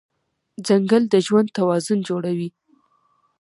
[0.67, 2.49] ځنګل د ژوند توازن جوړوي.